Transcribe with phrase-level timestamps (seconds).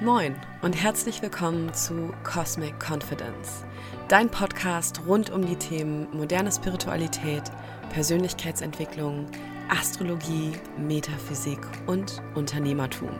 [0.00, 3.64] Moin und herzlich willkommen zu Cosmic Confidence,
[4.08, 7.44] dein Podcast rund um die Themen moderne Spiritualität,
[7.90, 9.26] Persönlichkeitsentwicklung,
[9.68, 13.10] Astrologie, Metaphysik und Unternehmertum.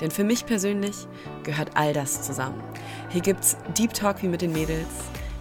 [0.00, 1.06] Denn für mich persönlich
[1.42, 2.64] gehört all das zusammen.
[3.10, 4.88] Hier gibt's Deep Talk wie mit den Mädels,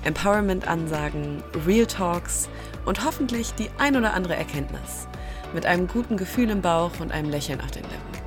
[0.04, 2.50] Empowerment-Ansagen, Real Talks
[2.84, 5.07] und hoffentlich die ein oder andere Erkenntnis.
[5.54, 8.25] Mit einem guten Gefühl im Bauch und einem Lächeln auf den Lippen.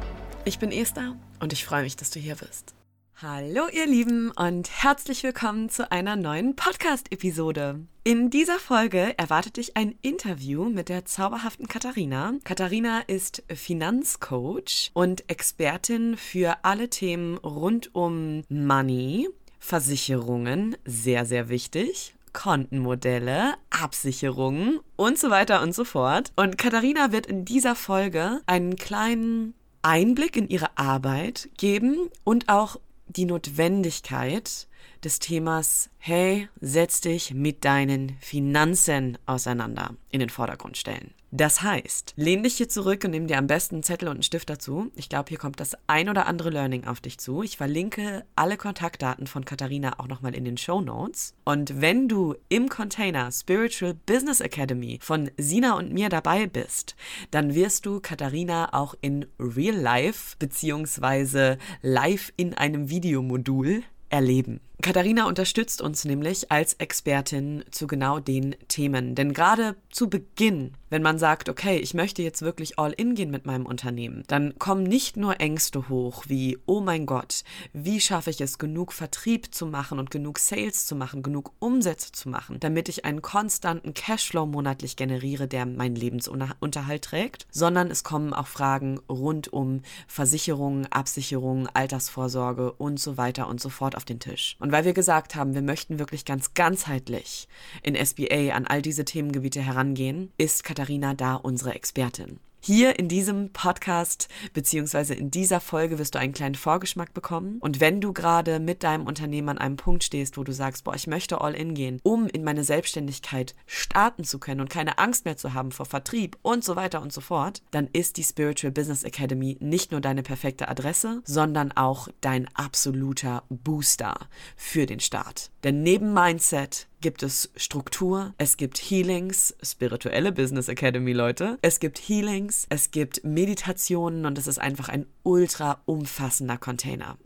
[0.48, 2.74] Ich bin Esther und ich freue mich, dass du hier bist.
[3.20, 7.80] Hallo ihr Lieben und herzlich willkommen zu einer neuen Podcast-Episode.
[8.02, 12.32] In dieser Folge erwartet dich ein Interview mit der zauberhaften Katharina.
[12.44, 22.14] Katharina ist Finanzcoach und Expertin für alle Themen rund um Money, Versicherungen, sehr, sehr wichtig,
[22.32, 26.32] Kontenmodelle, Absicherungen und so weiter und so fort.
[26.36, 29.52] Und Katharina wird in dieser Folge einen kleinen
[29.88, 34.67] Einblick in ihre Arbeit geben und auch die Notwendigkeit
[35.04, 41.14] des Themas, hey, setz dich mit deinen Finanzen auseinander, in den Vordergrund stellen.
[41.30, 44.22] Das heißt, lehn dich hier zurück und nimm dir am besten einen Zettel und einen
[44.22, 44.90] Stift dazu.
[44.96, 47.42] Ich glaube, hier kommt das ein oder andere Learning auf dich zu.
[47.42, 51.34] Ich verlinke alle Kontaktdaten von Katharina auch nochmal in den Show Notes.
[51.44, 56.96] Und wenn du im Container Spiritual Business Academy von Sina und mir dabei bist,
[57.30, 64.60] dann wirst du Katharina auch in Real Life beziehungsweise live in einem Videomodul erleben.
[64.80, 69.16] Katharina unterstützt uns nämlich als Expertin zu genau den Themen.
[69.16, 73.32] Denn gerade zu Beginn, wenn man sagt, okay, ich möchte jetzt wirklich all in gehen
[73.32, 78.30] mit meinem Unternehmen, dann kommen nicht nur Ängste hoch wie, oh mein Gott, wie schaffe
[78.30, 82.60] ich es, genug Vertrieb zu machen und genug Sales zu machen, genug Umsätze zu machen,
[82.60, 88.46] damit ich einen konstanten Cashflow monatlich generiere, der meinen Lebensunterhalt trägt, sondern es kommen auch
[88.46, 94.56] Fragen rund um Versicherungen, Absicherungen, Altersvorsorge und so weiter und so fort auf den Tisch.
[94.60, 97.48] Und und weil wir gesagt haben, wir möchten wirklich ganz ganzheitlich
[97.82, 102.38] in SBA an all diese Themengebiete herangehen, ist Katharina da unsere Expertin.
[102.68, 107.56] Hier in diesem Podcast beziehungsweise in dieser Folge wirst du einen kleinen Vorgeschmack bekommen.
[107.60, 110.94] Und wenn du gerade mit deinem Unternehmen an einem Punkt stehst, wo du sagst, boah,
[110.94, 115.24] ich möchte all in gehen, um in meine Selbstständigkeit starten zu können und keine Angst
[115.24, 118.70] mehr zu haben vor Vertrieb und so weiter und so fort, dann ist die Spiritual
[118.70, 124.14] Business Academy nicht nur deine perfekte Adresse, sondern auch dein absoluter Booster
[124.56, 125.50] für den Start.
[125.64, 131.98] Denn neben Mindset gibt es Struktur, es gibt Healings, spirituelle Business Academy Leute, es gibt
[131.98, 137.18] Healings, es gibt Meditationen und es ist einfach ein ultra umfassender Container.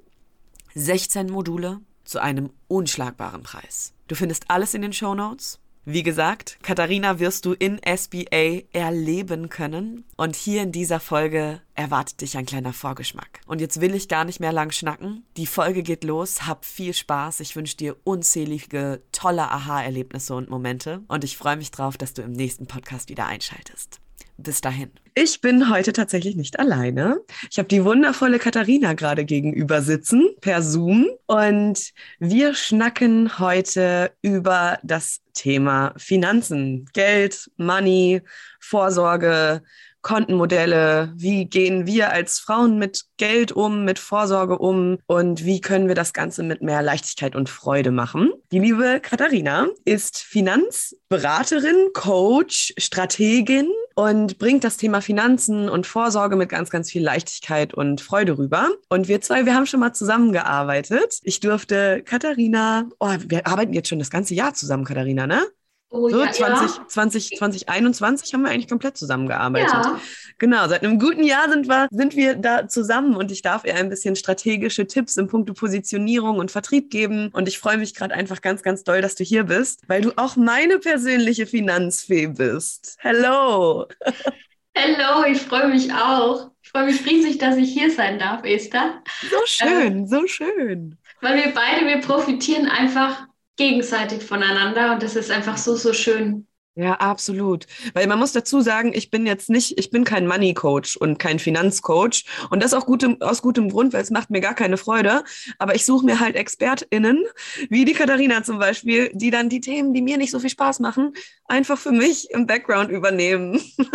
[0.75, 3.95] 16 Module zu einem unschlagbaren Preis.
[4.09, 5.59] Du findest alles in den Show Notes.
[5.85, 10.05] Wie gesagt, Katharina wirst du in SBA erleben können.
[10.17, 13.41] Und hier in dieser Folge erwartet dich ein kleiner Vorgeschmack.
[13.47, 15.25] Und jetzt will ich gar nicht mehr lang schnacken.
[15.37, 16.47] Die Folge geht los.
[16.47, 17.41] Hab viel Spaß.
[17.41, 21.03] Ich wünsche dir unzählige, tolle Aha-Erlebnisse und Momente.
[21.09, 24.01] Und ich freue mich drauf, dass du im nächsten Podcast wieder einschaltest.
[24.37, 24.91] Bis dahin.
[25.15, 27.21] Ich bin heute tatsächlich nicht alleine.
[27.51, 34.79] Ich habe die wundervolle Katharina gerade gegenüber sitzen per Zoom und wir schnacken heute über
[34.83, 38.23] das Thema Finanzen, Geld, Money,
[38.59, 39.63] Vorsorge,
[40.03, 45.89] Kontenmodelle, wie gehen wir als Frauen mit Geld um, mit Vorsorge um und wie können
[45.89, 48.33] wir das Ganze mit mehr Leichtigkeit und Freude machen.
[48.51, 56.49] Die liebe Katharina ist Finanzberaterin, Coach, Strategin und bringt das Thema Finanzen und Vorsorge mit
[56.49, 58.71] ganz, ganz viel Leichtigkeit und Freude rüber.
[58.89, 61.21] Und wir zwei, wir haben schon mal zusammengearbeitet.
[61.23, 65.43] Ich durfte Katharina, oh, wir arbeiten jetzt schon das ganze Jahr zusammen, Katharina, ne?
[65.93, 66.89] Oh, so, ja, 20, ja.
[66.89, 69.71] 20, 2021 haben wir eigentlich komplett zusammengearbeitet.
[69.71, 70.01] Ja.
[70.39, 73.75] Genau, seit einem guten Jahr sind wir, sind wir da zusammen und ich darf ihr
[73.75, 77.29] ein bisschen strategische Tipps im Punkto Positionierung und Vertrieb geben.
[77.35, 80.13] Und ich freue mich gerade einfach ganz, ganz doll, dass du hier bist, weil du
[80.17, 82.97] auch meine persönliche Finanzfee bist.
[82.99, 83.87] Hello!
[84.75, 86.51] Hello, ich freue mich auch.
[86.63, 89.03] Ich freue mich riesig, dass ich hier sein darf, Esther.
[89.31, 90.97] So schön, äh, so schön.
[91.21, 93.27] Weil wir beide, wir profitieren einfach
[93.57, 96.47] gegenseitig voneinander und das ist einfach so, so schön.
[96.75, 97.67] Ja, absolut.
[97.93, 101.19] Weil man muss dazu sagen, ich bin jetzt nicht, ich bin kein Money Coach und
[101.19, 102.25] kein Finanzcoach.
[102.49, 105.23] Und das auch gutem, aus gutem Grund, weil es macht mir gar keine Freude.
[105.59, 107.27] Aber ich suche mir halt ExpertInnen,
[107.69, 110.81] wie die Katharina zum Beispiel, die dann die Themen, die mir nicht so viel Spaß
[110.81, 111.13] machen,
[111.45, 113.61] einfach für mich im Background übernehmen.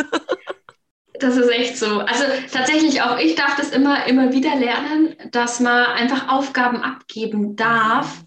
[1.20, 2.02] Das ist echt so.
[2.02, 7.56] Also tatsächlich auch ich darf das immer, immer wieder lernen, dass man einfach Aufgaben abgeben
[7.56, 8.24] darf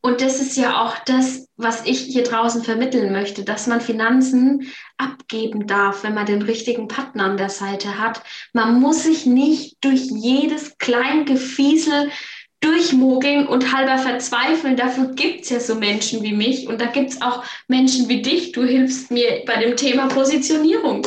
[0.00, 4.68] und das ist ja auch das, was ich hier draußen vermitteln möchte, dass man Finanzen
[4.96, 8.22] abgeben darf, wenn man den richtigen Partner an der Seite hat.
[8.52, 12.10] Man muss sich nicht durch jedes Kleingefiesel
[12.60, 14.76] durchmogeln und halber verzweifeln.
[14.76, 18.22] Dafür gibt es ja so Menschen wie mich und da gibt es auch Menschen wie
[18.22, 18.52] dich.
[18.52, 21.06] Du hilfst mir bei dem Thema Positionierung.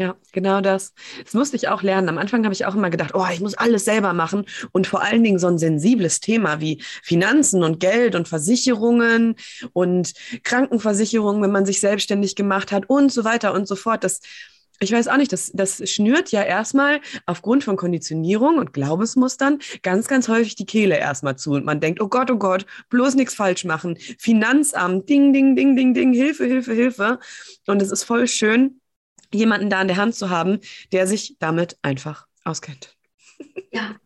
[0.00, 0.94] Ja, genau das.
[1.24, 2.08] Das musste ich auch lernen.
[2.08, 4.44] Am Anfang habe ich auch immer gedacht, oh, ich muss alles selber machen.
[4.70, 9.34] Und vor allen Dingen so ein sensibles Thema wie Finanzen und Geld und Versicherungen
[9.72, 10.14] und
[10.44, 14.04] Krankenversicherungen, wenn man sich selbstständig gemacht hat und so weiter und so fort.
[14.04, 14.20] Das,
[14.78, 20.06] ich weiß auch nicht, das, das schnürt ja erstmal aufgrund von Konditionierung und Glaubensmustern ganz,
[20.06, 21.54] ganz häufig die Kehle erstmal zu.
[21.54, 23.98] Und man denkt, oh Gott, oh Gott, bloß nichts falsch machen.
[24.20, 27.18] Finanzamt, ding, ding, ding, ding, ding, Hilfe, Hilfe, Hilfe.
[27.66, 28.80] Und es ist voll schön,
[29.32, 30.60] jemanden da in der Hand zu haben,
[30.92, 32.94] der sich damit einfach auskennt.
[33.70, 33.96] Ja,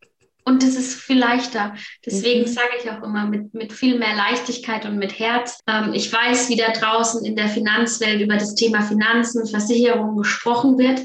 [0.45, 1.75] und das ist viel leichter.
[2.05, 2.53] Deswegen mhm.
[2.53, 5.61] sage ich auch immer mit, mit viel mehr Leichtigkeit und mit Herz.
[5.69, 10.79] Ähm, ich weiß, wie da draußen in der Finanzwelt über das Thema Finanzen, Versicherungen gesprochen
[10.79, 11.01] wird.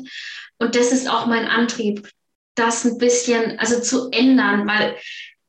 [0.58, 2.10] Und das ist auch mein Antrieb,
[2.56, 4.96] das ein bisschen, also zu ändern, weil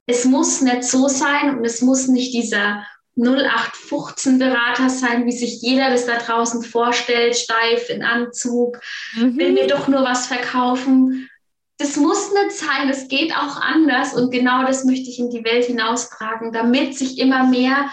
[0.06, 2.86] es muss nicht so sein und es muss nicht dieser
[3.18, 8.80] 0815-Berater sein, wie sich jeder das da draußen vorstellt, steif in Anzug,
[9.16, 9.36] mhm.
[9.36, 11.28] will mir doch nur was verkaufen.
[11.78, 15.44] Das muss nicht sein, es geht auch anders und genau das möchte ich in die
[15.44, 17.90] Welt hinaustragen, damit sich immer mehr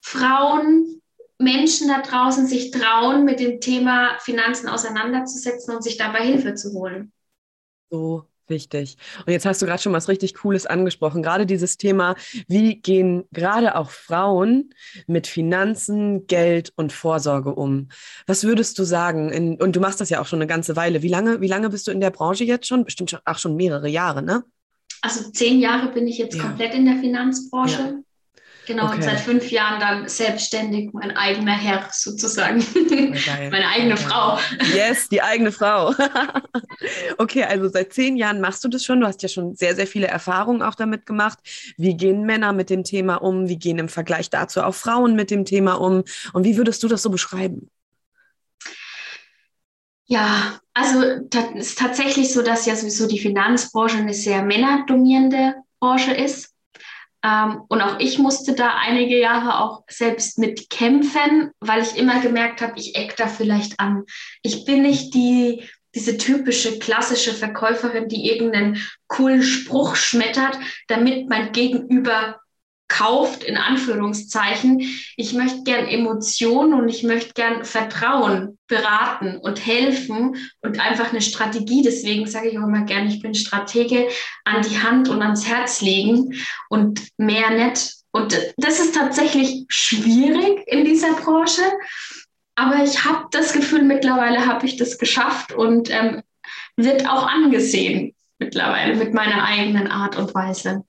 [0.00, 1.00] Frauen,
[1.38, 6.72] Menschen da draußen sich trauen, mit dem Thema Finanzen auseinanderzusetzen und sich dabei Hilfe zu
[6.72, 7.12] holen.
[7.90, 8.96] So Wichtig.
[9.24, 11.22] Und jetzt hast du gerade schon was richtig Cooles angesprochen.
[11.22, 12.16] Gerade dieses Thema,
[12.48, 14.74] wie gehen gerade auch Frauen
[15.06, 17.88] mit Finanzen, Geld und Vorsorge um?
[18.26, 19.30] Was würdest du sagen?
[19.30, 21.00] In, und du machst das ja auch schon eine ganze Weile.
[21.02, 22.84] Wie lange, wie lange bist du in der Branche jetzt schon?
[22.84, 24.42] Bestimmt auch schon mehrere Jahre, ne?
[25.00, 26.42] Also zehn Jahre bin ich jetzt ja.
[26.42, 27.80] komplett in der Finanzbranche.
[27.80, 27.98] Ja.
[28.66, 28.96] Genau, okay.
[28.96, 32.64] und seit fünf Jahren dann selbstständig, mein eigener Herr sozusagen.
[33.50, 34.02] Meine eigene okay.
[34.02, 34.38] Frau.
[34.74, 35.94] Yes, die eigene Frau.
[37.18, 39.00] okay, also seit zehn Jahren machst du das schon.
[39.00, 41.38] Du hast ja schon sehr, sehr viele Erfahrungen auch damit gemacht.
[41.78, 43.48] Wie gehen Männer mit dem Thema um?
[43.48, 46.04] Wie gehen im Vergleich dazu auch Frauen mit dem Thema um?
[46.32, 47.70] Und wie würdest du das so beschreiben?
[50.06, 56.12] Ja, also das ist tatsächlich so, dass ja sowieso die Finanzbranche eine sehr männerdomierende Branche
[56.12, 56.49] ist.
[57.24, 62.20] Ähm, und auch ich musste da einige Jahre auch selbst mit kämpfen, weil ich immer
[62.20, 64.04] gemerkt habe, ich eck da vielleicht an.
[64.42, 68.78] Ich bin nicht die, diese typische klassische Verkäuferin, die irgendeinen
[69.08, 70.58] coolen Spruch schmettert,
[70.88, 72.39] damit mein Gegenüber
[72.90, 74.80] kauft, in Anführungszeichen.
[75.16, 81.22] Ich möchte gern Emotionen und ich möchte gern Vertrauen beraten und helfen und einfach eine
[81.22, 81.82] Strategie.
[81.82, 84.08] Deswegen sage ich auch immer gern, ich bin Stratege
[84.44, 86.34] an die Hand und ans Herz legen
[86.68, 87.94] und mehr nicht.
[88.10, 91.62] Und das ist tatsächlich schwierig in dieser Branche.
[92.56, 96.22] Aber ich habe das Gefühl, mittlerweile habe ich das geschafft und ähm,
[96.76, 100.84] wird auch angesehen mittlerweile mit meiner eigenen Art und Weise.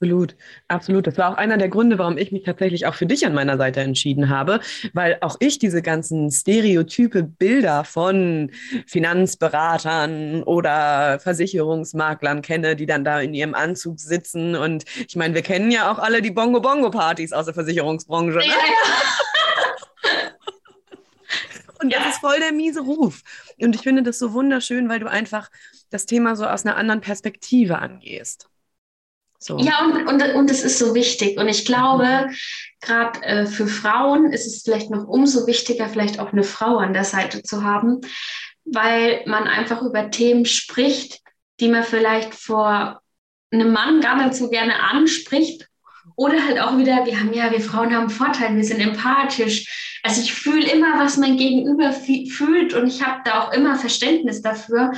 [0.00, 0.34] Absolut,
[0.68, 1.06] absolut.
[1.06, 3.58] Das war auch einer der Gründe, warum ich mich tatsächlich auch für dich an meiner
[3.58, 4.60] Seite entschieden habe,
[4.94, 8.50] weil auch ich diese ganzen Stereotype Bilder von
[8.86, 14.56] Finanzberatern oder Versicherungsmaklern kenne, die dann da in ihrem Anzug sitzen.
[14.56, 18.38] Und ich meine, wir kennen ja auch alle die Bongo-Bongo-Partys aus der Versicherungsbranche.
[18.38, 18.46] Ne?
[18.46, 19.10] Ja, ja.
[21.82, 23.20] Und das ist voll der miese Ruf.
[23.60, 25.50] Und ich finde das so wunderschön, weil du einfach
[25.90, 28.49] das Thema so aus einer anderen Perspektive angehst.
[29.42, 29.58] So.
[29.58, 31.38] Ja, und, und, und es ist so wichtig.
[31.38, 32.28] Und ich glaube,
[32.80, 36.92] gerade äh, für Frauen ist es vielleicht noch umso wichtiger, vielleicht auch eine Frau an
[36.92, 38.02] der Seite zu haben,
[38.64, 41.20] weil man einfach über Themen spricht,
[41.58, 43.00] die man vielleicht vor
[43.50, 45.66] einem Mann gar nicht so gerne anspricht.
[46.16, 49.89] Oder halt auch wieder, wir haben ja, wir Frauen haben Vorteile, wir sind empathisch.
[50.02, 54.40] Also ich fühle immer, was mein Gegenüber fühlt und ich habe da auch immer Verständnis
[54.40, 54.92] dafür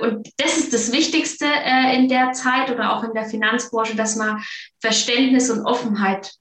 [0.00, 4.16] und das ist das Wichtigste äh, in der Zeit oder auch in der Finanzbranche, dass
[4.16, 4.42] man
[4.80, 6.32] Verständnis und Offenheit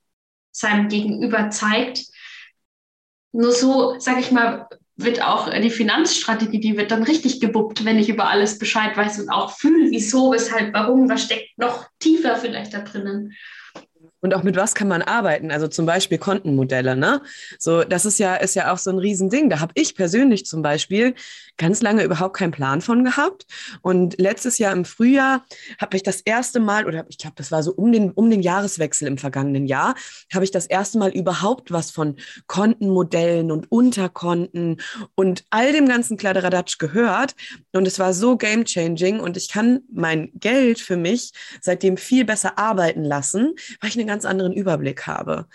[0.51, 2.05] seinem Gegenüber zeigt.
[3.31, 7.97] Nur so, sage ich mal, wird auch die Finanzstrategie, die wird dann richtig gebuppt, wenn
[7.97, 12.35] ich über alles Bescheid weiß und auch fühle, wieso, weshalb, warum, was steckt noch tiefer
[12.35, 13.33] vielleicht da drinnen.
[14.21, 15.51] Und auch mit was kann man arbeiten?
[15.51, 17.21] Also zum Beispiel Kontenmodelle, ne?
[17.57, 19.49] So, das ist ja, ist ja auch so ein Riesending.
[19.49, 21.15] Da habe ich persönlich zum Beispiel
[21.57, 23.45] ganz lange überhaupt keinen Plan von gehabt.
[23.81, 25.45] Und letztes Jahr im Frühjahr
[25.79, 28.41] habe ich das erste Mal, oder ich glaube, das war so um den, um den
[28.41, 29.95] Jahreswechsel im vergangenen Jahr,
[30.33, 32.15] habe ich das erste Mal überhaupt was von
[32.47, 34.81] Kontenmodellen und Unterkonten
[35.15, 37.35] und all dem ganzen Kladderadatsch gehört.
[37.71, 42.25] Und es war so game changing und ich kann mein Geld für mich seitdem viel
[42.25, 45.47] besser arbeiten lassen, weil ich einen ganz anderen Überblick habe.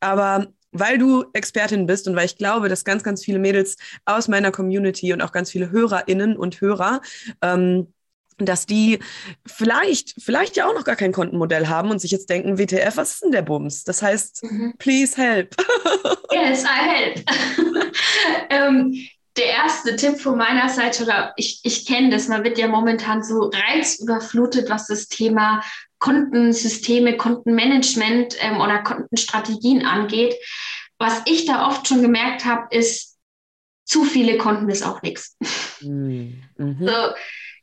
[0.00, 4.28] Aber weil du Expertin bist und weil ich glaube, dass ganz, ganz viele Mädels aus
[4.28, 7.00] meiner Community und auch ganz viele Hörerinnen und Hörer
[7.42, 7.92] ähm,
[8.46, 8.98] dass die
[9.46, 13.12] vielleicht, vielleicht ja auch noch gar kein Kontenmodell haben und sich jetzt denken, WTF, was
[13.12, 13.84] ist denn der Bums?
[13.84, 14.74] Das heißt, mhm.
[14.78, 15.54] please help.
[16.32, 17.24] yes, I help.
[18.50, 18.94] ähm,
[19.40, 23.22] der erste Tipp von meiner Seite, oder ich, ich kenne das, man wird ja momentan
[23.22, 25.62] so reizüberflutet, was das Thema
[25.98, 30.34] Kontensysteme, Kontenmanagement ähm, oder Kontenstrategien angeht.
[30.98, 33.16] Was ich da oft schon gemerkt habe, ist,
[33.84, 35.36] zu viele Konten ist auch nichts.
[35.80, 36.42] Mhm.
[36.58, 36.92] So,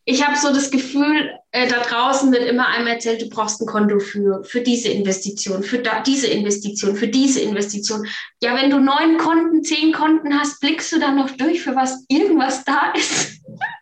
[0.09, 3.65] ich habe so das Gefühl, äh, da draußen wird immer einmal erzählt, du brauchst ein
[3.65, 8.07] Konto für, für diese Investition, für da, diese Investition, für diese Investition.
[8.41, 12.05] Ja, wenn du neun Konten, zehn Konten hast, blickst du dann noch durch, für was
[12.07, 13.36] irgendwas da ist?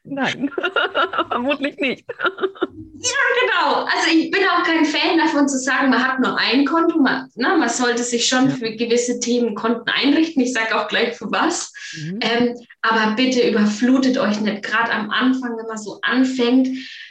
[0.07, 0.51] Nein,
[1.29, 2.05] vermutlich nicht.
[2.07, 3.85] Ja, genau.
[3.85, 6.99] Also ich bin auch kein Fan davon zu sagen, man hat nur ein Konto.
[6.99, 8.55] Man, ne, man sollte sich schon ja.
[8.55, 10.41] für gewisse Themen Konten einrichten.
[10.41, 11.73] Ich sage auch gleich für was.
[11.97, 12.19] Mhm.
[12.21, 14.63] Ähm, aber bitte überflutet euch nicht.
[14.63, 16.69] Gerade am Anfang, wenn man so anfängt,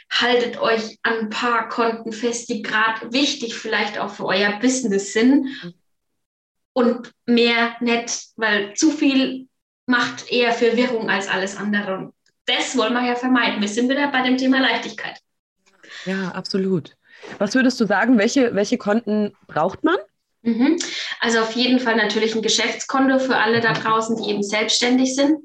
[0.09, 5.13] haltet euch an ein paar Konten fest, die gerade wichtig vielleicht auch für euer Business
[5.13, 5.47] sind.
[6.73, 9.47] Und mehr nicht, weil zu viel
[9.85, 12.11] macht eher Verwirrung als alles andere
[12.45, 13.61] das wollen wir ja vermeiden.
[13.61, 15.19] Wir sind wieder bei dem Thema Leichtigkeit.
[16.05, 16.95] Ja, absolut.
[17.39, 19.97] Was würdest du sagen, welche, welche Konten braucht man?
[20.43, 20.77] Mhm.
[21.19, 25.39] Also auf jeden Fall natürlich ein Geschäftskonto für alle da draußen, die eben selbstständig sind.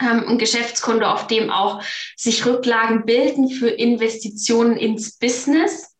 [0.00, 1.82] Ähm, ein Geschäftskonto, auf dem auch
[2.16, 5.94] sich Rücklagen bilden für Investitionen ins Business.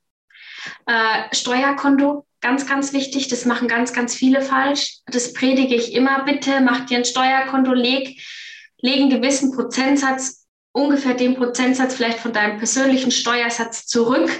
[0.87, 3.29] Äh, Steuerkonto, ganz, ganz wichtig.
[3.29, 5.01] Das machen ganz, ganz viele falsch.
[5.07, 6.25] Das predige ich immer.
[6.25, 8.19] Bitte macht dir ein Steuerkonto, leg
[8.83, 14.31] legen gewissen Prozentsatz, ungefähr den Prozentsatz vielleicht von deinem persönlichen Steuersatz zurück,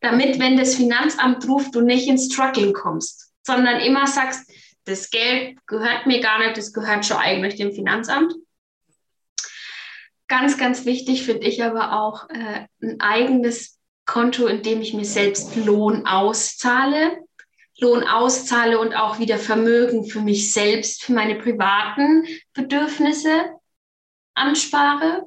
[0.00, 4.50] damit, wenn das Finanzamt ruft, du nicht ins Struggle kommst, sondern immer sagst,
[4.84, 8.34] das Geld gehört mir gar nicht, das gehört schon eigentlich dem Finanzamt.
[10.26, 15.04] Ganz, ganz wichtig finde ich aber auch äh, ein eigenes Konto, in dem ich mir
[15.04, 17.18] selbst Lohn auszahle.
[17.78, 23.44] Lohn auszahle und auch wieder Vermögen für mich selbst, für meine privaten Bedürfnisse
[24.34, 25.26] anspare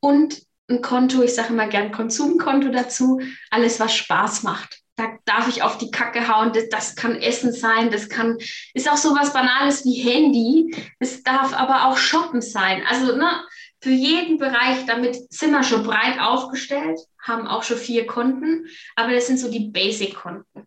[0.00, 4.80] und ein Konto, ich sage immer gern Konsumkonto dazu, alles, was Spaß macht.
[4.96, 8.36] Da darf ich auf die Kacke hauen, das, das kann Essen sein, das kann,
[8.74, 12.82] ist auch so was Banales wie Handy, es darf aber auch Shoppen sein.
[12.88, 13.44] Also ne,
[13.80, 19.12] für jeden Bereich, damit sind wir schon breit aufgestellt, haben auch schon vier Konten, aber
[19.12, 20.66] das sind so die Basic-Konten.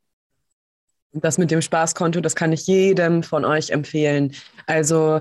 [1.13, 4.33] Das mit dem Spaßkonto, das kann ich jedem von euch empfehlen.
[4.65, 5.19] Also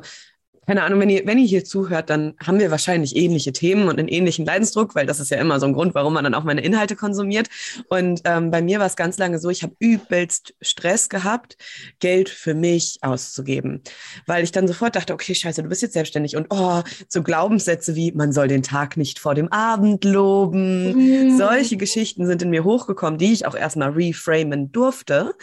[0.71, 3.99] keine Ahnung, wenn ihr, wenn ihr hier zuhört, dann haben wir wahrscheinlich ähnliche Themen und
[3.99, 6.45] einen ähnlichen Leidensdruck, weil das ist ja immer so ein Grund, warum man dann auch
[6.45, 7.49] meine Inhalte konsumiert.
[7.89, 11.57] Und ähm, bei mir war es ganz lange so, ich habe übelst Stress gehabt,
[11.99, 13.83] Geld für mich auszugeben,
[14.27, 17.97] weil ich dann sofort dachte, okay, scheiße, du bist jetzt selbstständig und oh, so Glaubenssätze
[17.97, 20.93] wie, man soll den Tag nicht vor dem Abend loben.
[20.93, 21.37] Mhm.
[21.37, 25.35] Solche Geschichten sind in mir hochgekommen, die ich auch erstmal reframen durfte.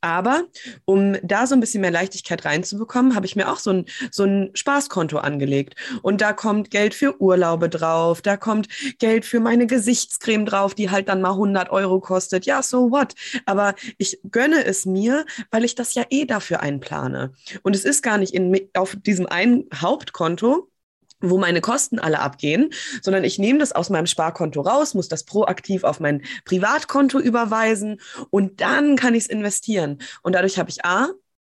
[0.00, 0.44] Aber
[0.84, 4.24] um da so ein bisschen mehr Leichtigkeit reinzubekommen, habe ich mir auch so ein, so
[4.24, 5.74] ein Spaßkonto angelegt.
[6.02, 10.90] Und da kommt Geld für Urlaube drauf, da kommt Geld für meine Gesichtscreme drauf, die
[10.90, 12.46] halt dann mal 100 Euro kostet.
[12.46, 13.14] Ja, so what?
[13.46, 17.32] Aber ich gönne es mir, weil ich das ja eh dafür einplane.
[17.62, 20.70] Und es ist gar nicht in, auf diesem einen Hauptkonto,
[21.20, 22.70] wo meine Kosten alle abgehen,
[23.02, 28.00] sondern ich nehme das aus meinem Sparkonto raus, muss das proaktiv auf mein Privatkonto überweisen
[28.30, 29.98] und dann kann ich es investieren.
[30.22, 31.08] Und dadurch habe ich A,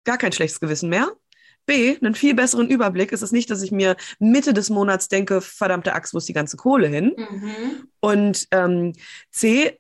[0.06, 1.12] gar kein schlechtes Gewissen mehr.
[1.66, 3.14] B, einen viel besseren Überblick.
[3.14, 6.34] Es ist nicht, dass ich mir Mitte des Monats denke, verdammte Axt, wo ist die
[6.34, 7.14] ganze Kohle hin?
[7.16, 7.88] Mhm.
[8.00, 8.94] Und ähm,
[9.30, 9.80] C,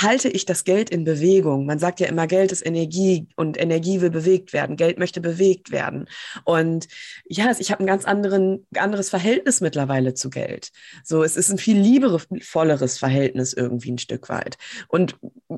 [0.00, 1.66] halte ich das Geld in Bewegung.
[1.66, 4.76] Man sagt ja immer, Geld ist Energie und Energie will bewegt werden.
[4.76, 6.08] Geld möchte bewegt werden.
[6.44, 6.88] Und
[7.24, 10.70] ja, ich habe ein ganz anderen, anderes Verhältnis mittlerweile zu Geld.
[11.04, 14.56] So, es ist ein viel liebevolleres Verhältnis irgendwie ein Stück weit.
[14.88, 15.16] Und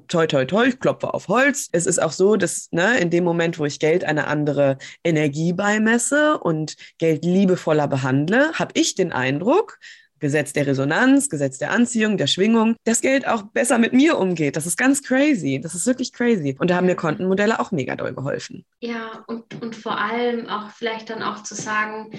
[0.09, 1.69] toi, toi, toi, ich klopfe auf Holz.
[1.73, 5.53] Es ist auch so, dass ne, in dem Moment, wo ich Geld eine andere Energie
[5.53, 9.79] beimesse und Geld liebevoller behandle, habe ich den Eindruck,
[10.25, 14.57] Gesetz der Resonanz, Gesetz der Anziehung, der Schwingung, das Geld auch besser mit mir umgeht.
[14.57, 15.61] Das ist ganz crazy.
[15.63, 16.57] Das ist wirklich crazy.
[16.59, 18.65] Und da haben mir Kontenmodelle auch mega doll geholfen.
[18.81, 22.11] Ja, und, und vor allem auch vielleicht dann auch zu sagen,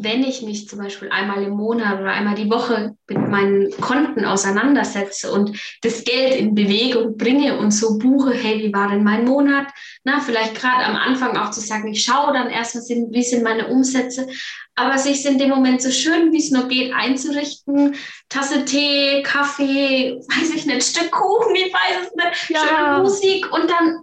[0.00, 4.24] wenn ich mich zum Beispiel einmal im Monat oder einmal die Woche mit meinen Konten
[4.24, 9.24] auseinandersetze und das Geld in Bewegung bringe und so buche, hey, wie war denn mein
[9.24, 9.66] Monat?
[10.04, 13.66] Na, vielleicht gerade am Anfang auch zu sagen, ich schaue dann erstmal, wie sind meine
[13.66, 14.28] Umsätze,
[14.76, 17.96] aber sich in dem Moment so schön, wie es nur geht, einzurichten,
[18.28, 22.60] Tasse Tee, Kaffee, weiß ich nicht, Stück Kuchen, ich weiß es nicht, ja.
[22.60, 23.96] schöne Musik und dann,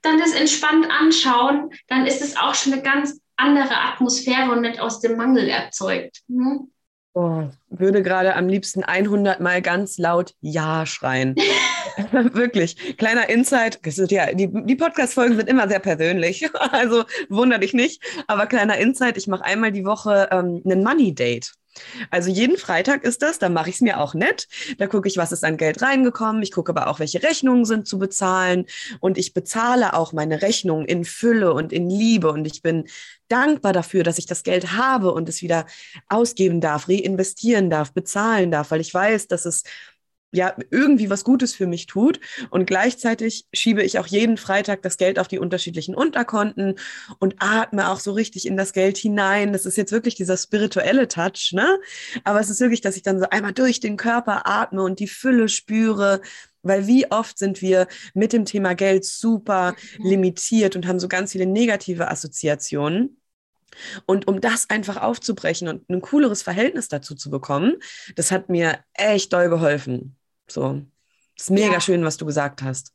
[0.00, 4.80] dann das entspannt anschauen, dann ist es auch schon eine ganz andere Atmosphäre und nicht
[4.80, 6.22] aus dem Mangel erzeugt.
[6.28, 6.70] Hm?
[7.16, 11.36] Oh, würde gerade am liebsten 100 Mal ganz laut Ja schreien.
[12.10, 12.96] Wirklich.
[12.96, 13.78] Kleiner Insight.
[14.10, 16.48] Ja, die, die Podcast-Folgen sind immer sehr persönlich.
[16.72, 18.02] Also wundere dich nicht.
[18.26, 19.16] Aber kleiner Insight.
[19.16, 21.52] Ich mache einmal die Woche ähm, einen Money Date.
[22.10, 24.48] Also jeden Freitag ist das, da mache ich es mir auch nett.
[24.78, 26.42] Da gucke ich, was ist an Geld reingekommen.
[26.42, 28.66] Ich gucke aber auch, welche Rechnungen sind zu bezahlen.
[29.00, 32.30] Und ich bezahle auch meine Rechnungen in Fülle und in Liebe.
[32.30, 32.84] Und ich bin
[33.28, 35.66] dankbar dafür, dass ich das Geld habe und es wieder
[36.08, 39.64] ausgeben darf, reinvestieren darf, bezahlen darf, weil ich weiß, dass es
[40.34, 42.20] ja irgendwie was Gutes für mich tut.
[42.50, 46.74] Und gleichzeitig schiebe ich auch jeden Freitag das Geld auf die unterschiedlichen Unterkonten
[47.18, 49.52] und atme auch so richtig in das Geld hinein.
[49.52, 51.78] Das ist jetzt wirklich dieser spirituelle Touch, ne?
[52.24, 55.08] Aber es ist wirklich, dass ich dann so einmal durch den Körper atme und die
[55.08, 56.20] Fülle spüre.
[56.62, 60.06] Weil wie oft sind wir mit dem Thema Geld super mhm.
[60.06, 63.18] limitiert und haben so ganz viele negative Assoziationen.
[64.06, 67.76] Und um das einfach aufzubrechen und ein cooleres Verhältnis dazu zu bekommen,
[68.16, 70.16] das hat mir echt doll geholfen.
[70.46, 70.82] So,
[71.36, 71.80] ist mega ja.
[71.80, 72.92] schön, was du gesagt hast.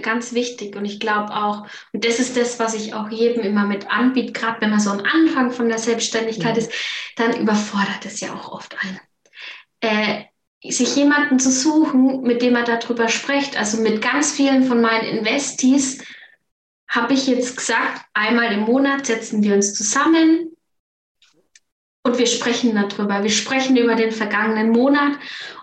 [0.00, 3.66] Ganz wichtig und ich glaube auch, und das ist das, was ich auch jedem immer
[3.66, 6.58] mit anbiete, gerade wenn man so am Anfang von der Selbstständigkeit mhm.
[6.58, 6.72] ist,
[7.16, 9.00] dann überfordert es ja auch oft einen.
[9.80, 10.24] Äh,
[10.70, 15.18] sich jemanden zu suchen, mit dem er darüber spricht, also mit ganz vielen von meinen
[15.18, 16.02] Investis,
[16.88, 20.51] habe ich jetzt gesagt, einmal im Monat setzen wir uns zusammen,
[22.04, 23.22] und wir sprechen darüber.
[23.22, 25.12] Wir sprechen über den vergangenen Monat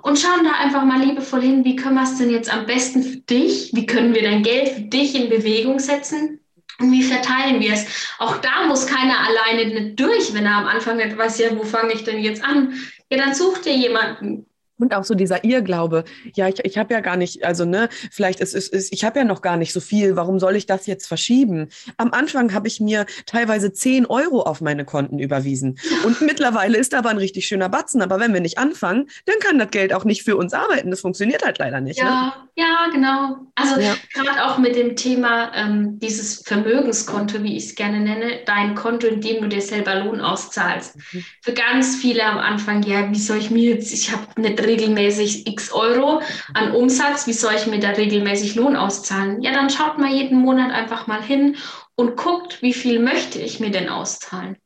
[0.02, 3.04] und schauen da einfach mal liebevoll hin, wie können wir es denn jetzt am besten
[3.04, 3.72] für dich?
[3.74, 6.40] Wie können wir dein Geld für dich in Bewegung setzen?
[6.80, 7.86] Und wie verteilen wir es?
[8.20, 11.64] Auch da muss keiner alleine nicht durch, wenn er am Anfang nicht weiß, ja, wo
[11.64, 12.74] fange ich denn jetzt an?
[13.12, 14.46] Ja, dann such dir jemanden,
[14.80, 16.04] und auch so dieser Irrglaube,
[16.36, 19.20] ja, ich, ich habe ja gar nicht, also ne, vielleicht ist es, ist, ich habe
[19.20, 21.70] ja noch gar nicht so viel, warum soll ich das jetzt verschieben?
[21.98, 25.80] Am Anfang habe ich mir teilweise 10 Euro auf meine Konten überwiesen.
[26.06, 28.02] Und mittlerweile ist aber ein richtig schöner Batzen.
[28.02, 30.92] Aber wenn wir nicht anfangen, dann kann das Geld auch nicht für uns arbeiten.
[30.92, 32.00] Das funktioniert halt leider nicht.
[32.00, 32.34] Ja, ne?
[32.56, 33.38] ja, genau.
[33.56, 33.96] Also ja.
[34.14, 39.08] gerade auch mit dem Thema ähm, dieses Vermögenskonto, wie ich es gerne nenne, dein Konto,
[39.08, 40.98] in dem du dir selber Lohn auszahlst.
[40.98, 41.26] Mhm.
[41.42, 45.48] Für ganz viele am Anfang, ja, wie soll ich mir jetzt, ich habe eine regelmäßig
[45.48, 46.22] x Euro
[46.54, 49.42] an Umsatz, wie soll ich mir da regelmäßig Lohn auszahlen?
[49.42, 51.58] Ja, dann schaut mal jeden Monat einfach mal hin
[51.96, 54.58] und guckt, wie viel möchte ich mir denn auszahlen.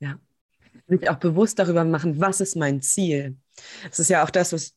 [0.00, 0.18] Ja,
[0.88, 3.36] sich auch bewusst darüber machen, was ist mein Ziel.
[3.88, 4.74] Das ist ja auch das, was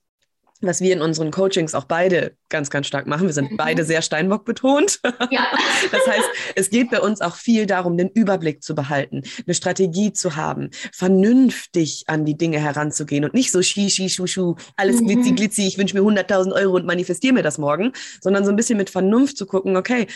[0.62, 3.28] was wir in unseren Coachings auch beide ganz, ganz stark machen.
[3.28, 3.58] Wir sind mhm.
[3.58, 5.00] beide sehr Steinbock betont.
[5.32, 5.46] Ja.
[5.92, 10.12] Das heißt, es geht bei uns auch viel darum, den Überblick zu behalten, eine Strategie
[10.12, 15.02] zu haben, vernünftig an die Dinge heranzugehen und nicht so schi, schi, schu, schu, alles
[15.02, 15.08] mhm.
[15.08, 17.92] glitzi, glitzi, ich wünsche mir 100.000 Euro und manifestiere mir das morgen,
[18.22, 20.08] sondern so ein bisschen mit Vernunft zu gucken, okay,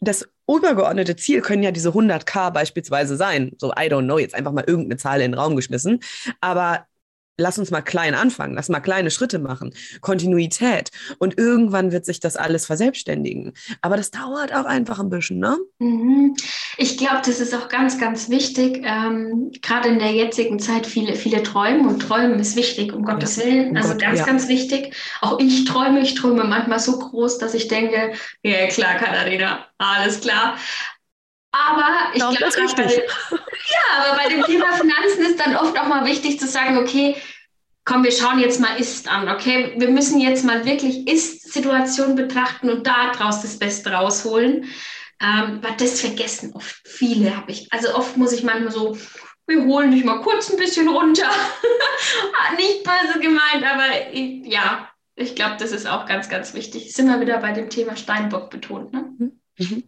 [0.00, 3.52] das übergeordnete Ziel können ja diese 100k beispielsweise sein.
[3.58, 6.00] So, I don't know, jetzt einfach mal irgendeine Zahl in den Raum geschmissen.
[6.40, 6.86] Aber
[7.36, 12.20] lass uns mal klein anfangen, lass mal kleine Schritte machen, Kontinuität und irgendwann wird sich
[12.20, 13.52] das alles verselbstständigen.
[13.80, 15.58] Aber das dauert auch einfach ein bisschen, ne?
[15.78, 16.36] Mhm.
[16.76, 21.14] Ich glaube, das ist auch ganz, ganz wichtig, ähm, gerade in der jetzigen Zeit viele,
[21.14, 23.44] viele träumen und träumen ist wichtig, um Gottes ja.
[23.44, 23.76] Willen.
[23.76, 24.26] Also Gott, ganz, ja.
[24.26, 24.94] ganz wichtig.
[25.20, 30.20] Auch ich träume, ich träume manchmal so groß, dass ich denke, ja klar, Katharina, alles
[30.20, 30.56] klar.
[31.54, 36.40] Aber ich glaube, ja, aber bei dem Thema Finanzen ist dann oft auch mal wichtig
[36.40, 37.16] zu sagen, okay,
[37.84, 39.74] komm, wir schauen jetzt mal Ist an, okay?
[39.76, 44.64] Wir müssen jetzt mal wirklich Ist-Situation betrachten und daraus das Beste rausholen.
[45.22, 47.72] Ähm, weil das vergessen oft viele, habe ich.
[47.72, 48.98] Also oft muss ich manchmal so,
[49.46, 51.30] wir holen dich mal kurz ein bisschen runter.
[52.56, 56.92] Nicht böse gemeint, aber ich, ja, ich glaube, das ist auch ganz, ganz wichtig.
[56.92, 59.14] Sind wir wieder bei dem Thema Steinbock betont, ne?
[59.56, 59.84] Mhm.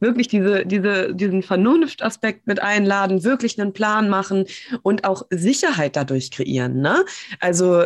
[0.00, 4.46] Wirklich diese, diese, diesen Vernunftaspekt mit einladen, wirklich einen Plan machen
[4.82, 6.80] und auch Sicherheit dadurch kreieren.
[6.80, 7.04] Ne?
[7.40, 7.84] Also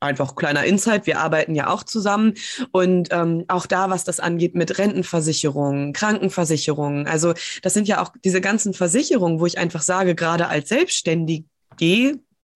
[0.00, 2.34] einfach kleiner Insight, wir arbeiten ja auch zusammen
[2.72, 8.12] und ähm, auch da, was das angeht mit Rentenversicherungen, Krankenversicherungen, also das sind ja auch
[8.22, 11.46] diese ganzen Versicherungen, wo ich einfach sage, gerade als Selbstständige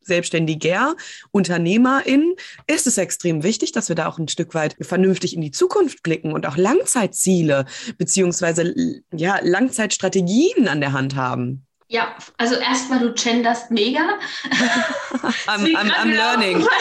[0.08, 0.96] Selbstständiger,
[1.30, 2.34] Unternehmerin,
[2.66, 6.02] ist es extrem wichtig, dass wir da auch ein Stück weit vernünftig in die Zukunft
[6.02, 7.66] blicken und auch Langzeitziele
[7.96, 8.74] beziehungsweise
[9.12, 11.64] ja, Langzeitstrategien an der Hand haben.
[11.90, 14.18] Ja, also erstmal, du genderst mega.
[15.46, 16.66] am, am, am Learning.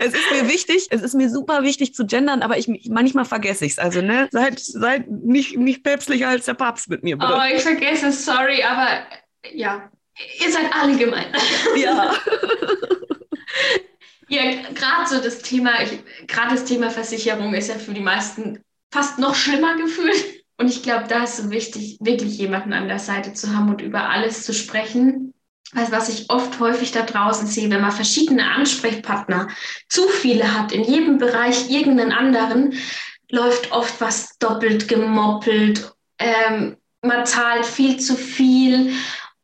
[0.00, 3.64] es ist mir wichtig, es ist mir super wichtig zu gendern, aber ich manchmal vergesse
[3.64, 3.78] ich es.
[3.80, 7.34] Also, ne, seid, seid nicht, nicht päpstlicher als der Papst mit mir, bitte.
[7.34, 9.02] Oh, ich vergesse es, sorry, aber
[9.52, 9.90] ja,
[10.40, 11.26] Ihr seid alle gemein.
[11.76, 12.14] Ja.
[14.28, 14.42] ja,
[14.74, 15.72] gerade so das Thema,
[16.26, 20.44] gerade das Thema Versicherung ist ja für die meisten fast noch schlimmer gefühlt.
[20.56, 23.80] Und ich glaube, da ist es wichtig, wirklich jemanden an der Seite zu haben und
[23.80, 25.32] über alles zu sprechen.
[25.72, 29.48] also was ich oft häufig da draußen sehe, wenn man verschiedene Ansprechpartner
[29.88, 32.74] zu viele hat, in jedem Bereich irgendeinen anderen,
[33.30, 35.92] läuft oft was doppelt gemoppelt.
[36.18, 38.92] Ähm, man zahlt viel zu viel.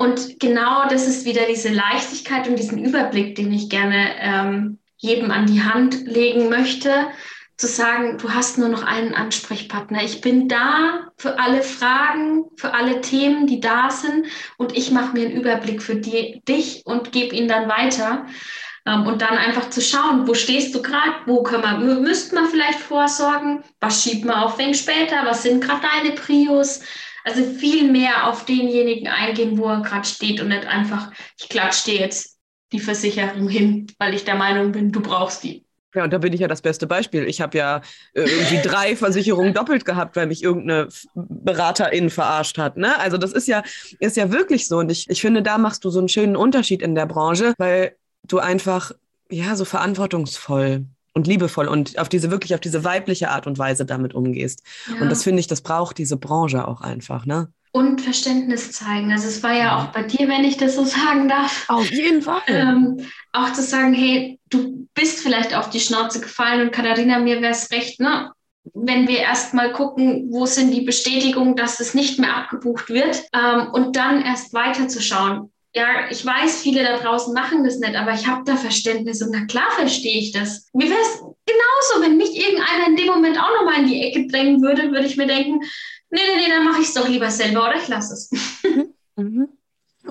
[0.05, 5.31] Und genau das ist wieder diese Leichtigkeit und diesen Überblick, den ich gerne ähm, jedem
[5.31, 6.91] an die Hand legen möchte,
[7.57, 10.03] zu sagen, du hast nur noch einen Ansprechpartner.
[10.03, 14.27] Ich bin da für alle Fragen, für alle Themen, die da sind
[14.59, 18.27] und ich mache mir einen Überblick für die, dich und gebe ihn dann weiter.
[18.85, 22.49] Ähm, und dann einfach zu schauen, wo stehst du gerade, wo können wir, müsste man
[22.49, 26.83] vielleicht vorsorgen, was schiebt man auf wen später, was sind gerade deine Prios.
[27.25, 31.11] Also viel mehr auf denjenigen eingehen, wo er gerade steht und nicht einfach,
[31.41, 32.39] ich klatsche dir jetzt
[32.73, 35.65] die Versicherung hin, weil ich der Meinung bin, du brauchst die.
[35.95, 37.25] Ja, und da bin ich ja das beste Beispiel.
[37.25, 37.81] Ich habe ja
[38.15, 42.77] äh, irgendwie drei Versicherungen doppelt gehabt, weil mich irgendeine Beraterin verarscht hat.
[42.77, 42.99] Ne?
[42.99, 43.63] Also das ist ja,
[44.01, 44.79] ist ja wirklich so.
[44.79, 47.97] Und ich, ich finde, da machst du so einen schönen Unterschied in der Branche, weil
[48.25, 48.91] du einfach
[49.31, 50.85] ja so verantwortungsvoll
[51.15, 54.63] und liebevoll und auf diese wirklich auf diese weibliche Art und Weise damit umgehst.
[54.89, 55.01] Ja.
[55.03, 57.49] Und das finde ich, das braucht diese Branche auch einfach, ne?
[57.73, 59.11] Und Verständnis zeigen.
[59.11, 61.65] Also es war ja auch bei dir, wenn ich das so sagen darf.
[61.69, 62.43] Auf jeden Fall.
[62.47, 63.01] Ähm,
[63.33, 67.53] auch zu sagen, hey, du bist vielleicht auf die Schnauze gefallen und Katharina, mir wäre
[67.53, 68.31] es recht, ne?
[68.73, 73.69] Wenn wir erstmal gucken, wo sind die Bestätigungen, dass es nicht mehr abgebucht wird ähm,
[73.73, 75.51] und dann erst weiterzuschauen.
[75.77, 79.31] Ja, ich weiß, viele da draußen machen das nicht, aber ich habe da Verständnis und
[79.33, 80.69] na klar verstehe ich das.
[80.73, 84.29] Mir wäre es genauso, wenn mich irgendeiner in dem Moment auch nochmal in die Ecke
[84.29, 85.59] drängen würde, würde ich mir denken,
[86.11, 88.31] nee, nee, nee, dann mache ich es doch lieber selber oder ich lasse es.
[89.17, 89.54] Mhm.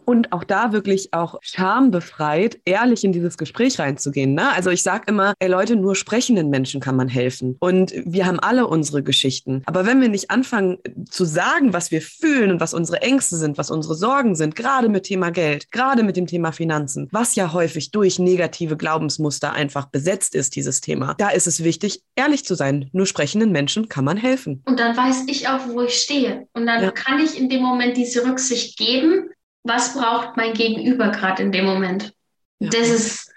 [0.06, 4.34] Und auch da wirklich auch schambefreit, ehrlich in dieses Gespräch reinzugehen.
[4.34, 4.52] Ne?
[4.54, 7.58] Also ich sage immer, ey Leute, nur sprechenden Menschen kann man helfen.
[7.60, 9.64] Und wir haben alle unsere Geschichten.
[9.66, 10.78] Aber wenn wir nicht anfangen
[11.10, 14.90] zu sagen, was wir fühlen und was unsere Ängste sind, was unsere Sorgen sind, gerade
[14.90, 19.86] mit Thema Geld, gerade mit dem Thema Finanzen, was ja häufig durch negative Glaubensmuster einfach
[19.86, 22.90] besetzt ist, dieses Thema, da ist es wichtig, ehrlich zu sein.
[22.92, 24.62] Nur sprechenden Menschen kann man helfen.
[24.66, 26.48] Und dann weiß ich auch, wo ich stehe.
[26.54, 26.92] Und dann ja.
[26.92, 29.30] kann ich in dem Moment diese Rücksicht geben
[29.64, 32.14] was braucht mein Gegenüber gerade in dem Moment.
[32.60, 32.70] Ja.
[32.70, 33.34] Das ist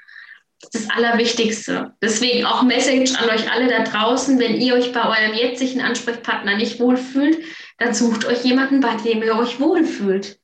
[0.73, 1.95] das Allerwichtigste.
[2.03, 6.57] Deswegen auch Message an euch alle da draußen, wenn ihr euch bei eurem jetzigen Ansprechpartner
[6.57, 7.39] nicht wohlfühlt,
[7.79, 10.41] dann sucht euch jemanden, bei dem ihr euch wohlfühlt.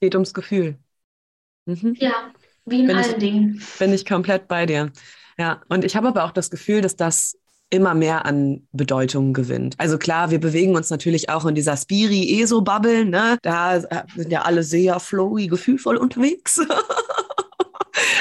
[0.00, 0.78] Geht ums Gefühl.
[1.66, 1.96] Mhm.
[1.98, 2.32] Ja,
[2.64, 3.62] wie in bin allen ich, Dingen.
[3.78, 4.92] Bin ich komplett bei dir.
[5.38, 7.38] Ja, und ich habe aber auch das Gefühl, dass das
[7.72, 9.74] immer mehr an Bedeutung gewinnt.
[9.78, 13.38] Also klar, wir bewegen uns natürlich auch in dieser Spiri-ESO-Bubble, ne?
[13.42, 13.80] Da
[14.14, 16.60] sind ja alle sehr flowy, gefühlvoll unterwegs.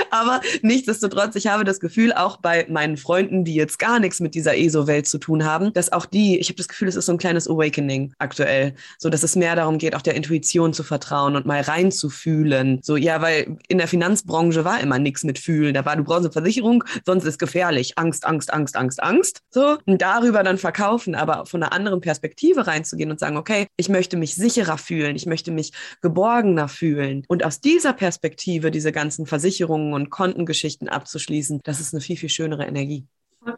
[0.09, 4.35] Aber nichtsdestotrotz, ich habe das Gefühl, auch bei meinen Freunden, die jetzt gar nichts mit
[4.35, 7.13] dieser ESO-Welt zu tun haben, dass auch die, ich habe das Gefühl, es ist so
[7.13, 8.73] ein kleines Awakening aktuell.
[8.97, 12.79] So, dass es mehr darum geht, auch der Intuition zu vertrauen und mal reinzufühlen.
[12.83, 15.73] So, ja, weil in der Finanzbranche war immer nichts mit Fühlen.
[15.73, 17.97] Da war, du brauchst eine Versicherung, sonst ist gefährlich.
[17.97, 19.41] Angst, Angst, Angst, Angst, Angst.
[19.49, 23.89] So, und darüber dann verkaufen, aber von einer anderen Perspektive reinzugehen und sagen, okay, ich
[23.89, 27.23] möchte mich sicherer fühlen, ich möchte mich geborgener fühlen.
[27.27, 32.17] Und aus dieser Perspektive diese ganzen Versicherungen und und Kontengeschichten abzuschließen, das ist eine viel,
[32.17, 33.05] viel schönere Energie.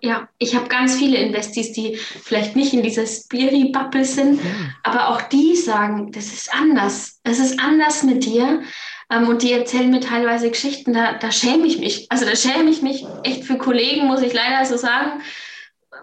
[0.01, 4.49] Ja, ich habe ganz viele Investis, die vielleicht nicht in dieser Spiri-Bubble sind, ja.
[4.81, 7.19] aber auch die sagen, das ist anders.
[7.23, 8.63] Es ist anders mit dir.
[9.09, 12.07] Ähm, und die erzählen mir teilweise Geschichten, da, da schäme ich mich.
[12.09, 15.21] Also da schäme ich mich echt für Kollegen, muss ich leider so sagen,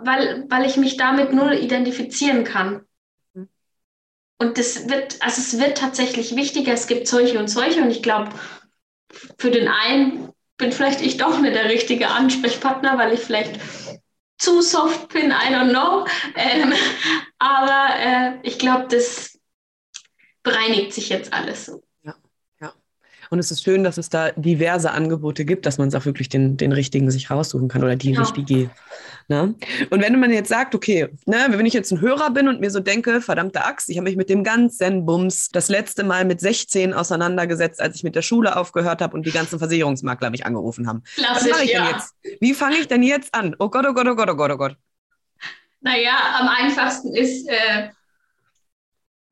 [0.03, 2.83] weil, weil ich mich damit null identifizieren kann.
[3.33, 3.49] Mhm.
[4.39, 6.75] Und das wird, also es wird tatsächlich wichtiger.
[6.75, 7.81] Es gibt solche und solche.
[7.81, 8.31] Und ich glaube,
[9.39, 13.59] für den einen bin vielleicht ich doch nicht der richtige Ansprechpartner, weil ich vielleicht
[14.39, 16.07] zu soft bin, I don't know.
[16.35, 16.73] Ähm,
[17.39, 19.39] aber äh, ich glaube, das
[20.43, 21.83] bereinigt sich jetzt alles so.
[23.31, 26.29] Und es ist schön, dass es da diverse Angebote gibt, dass man es auch wirklich
[26.29, 28.23] den, den richtigen sich raussuchen kann oder die genau.
[28.23, 28.71] richtige.
[29.29, 29.55] Ne?
[29.91, 32.73] Und wenn man jetzt sagt, okay, ne, wenn ich jetzt ein Hörer bin und mir
[32.73, 36.41] so denke, verdammte Axt, ich habe mich mit dem ganzen Bums das letzte Mal mit
[36.41, 40.89] 16 auseinandergesetzt, als ich mit der Schule aufgehört habe und die ganzen Versicherungsmakler mich angerufen
[40.89, 41.05] haben.
[41.15, 41.85] Klassisch, Was mache ich ja.
[41.85, 42.15] denn jetzt?
[42.41, 43.55] Wie fange ich denn jetzt an?
[43.61, 44.77] Oh Gott, oh Gott, oh Gott, oh Gott, oh Gott.
[45.83, 47.91] Naja, am einfachsten ist, äh,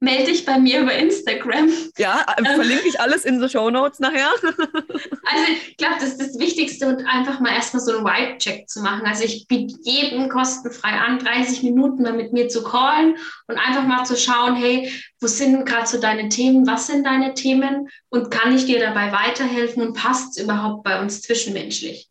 [0.01, 1.71] melde dich bei mir über Instagram.
[1.97, 4.31] Ja, äh, ähm, verlinke ich alles in the Show Notes nachher.
[4.43, 8.81] also ich glaube, das ist das Wichtigste und einfach mal erstmal so einen Vibe-Check zu
[8.81, 9.07] machen.
[9.07, 13.17] Also ich biete jedem kostenfrei an, 30 Minuten mal mit mir zu callen
[13.49, 17.35] und einfach mal zu schauen, hey, wo sind gerade so deine Themen, was sind deine
[17.35, 22.09] Themen und kann ich dir dabei weiterhelfen und passt es überhaupt bei uns zwischenmenschlich?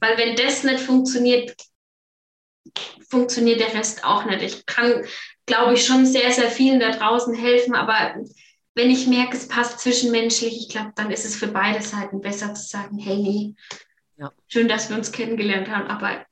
[0.00, 1.54] Weil wenn das nicht funktioniert,
[3.08, 4.42] funktioniert der Rest auch nicht.
[4.42, 5.04] Ich kann
[5.50, 7.74] glaube ich, schon sehr, sehr vielen da draußen helfen.
[7.74, 8.14] Aber
[8.76, 12.54] wenn ich merke, es passt zwischenmenschlich, ich glaube, dann ist es für beide Seiten besser
[12.54, 13.54] zu sagen, hey, nee,
[14.16, 14.30] ja.
[14.46, 16.24] schön, dass wir uns kennengelernt haben, aber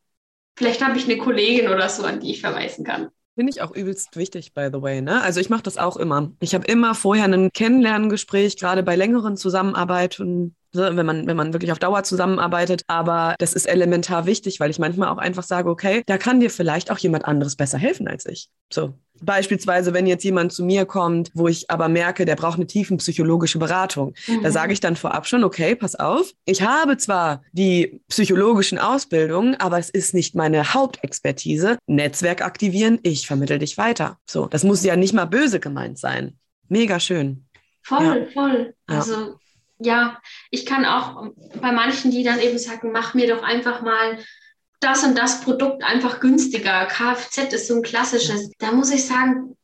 [0.57, 3.09] vielleicht habe ich eine Kollegin oder so, an die ich verweisen kann.
[3.35, 5.01] Finde ich auch übelst wichtig, by the way.
[5.01, 5.21] Ne?
[5.23, 6.33] Also ich mache das auch immer.
[6.41, 11.53] Ich habe immer vorher ein Kennenlerngespräch, gerade bei längeren Zusammenarbeiten, ne, wenn man, wenn man
[11.53, 12.83] wirklich auf Dauer zusammenarbeitet.
[12.89, 16.51] Aber das ist elementar wichtig, weil ich manchmal auch einfach sage, okay, da kann dir
[16.51, 18.49] vielleicht auch jemand anderes besser helfen als ich.
[18.73, 18.95] So.
[19.21, 23.59] Beispielsweise, wenn jetzt jemand zu mir kommt, wo ich aber merke, der braucht eine tiefenpsychologische
[23.59, 24.43] Beratung, mhm.
[24.43, 29.57] da sage ich dann vorab schon, okay, pass auf, ich habe zwar die psychologischen Ausbildungen,
[29.57, 31.79] aber es ist nicht meine Hauptexpertise.
[31.87, 34.19] Netzwerk aktivieren, ich vermittel dich weiter.
[34.27, 36.39] So, das muss ja nicht mal böse gemeint sein.
[36.69, 37.47] Mega schön.
[37.83, 38.33] Voll, ja.
[38.33, 38.75] voll.
[38.87, 39.33] Also ja.
[39.79, 40.19] ja,
[40.51, 44.19] ich kann auch bei manchen, die dann eben sagen, mach mir doch einfach mal
[44.81, 46.87] das und das Produkt einfach günstiger.
[46.87, 48.51] Kfz ist so ein klassisches.
[48.59, 49.57] Da muss ich sagen,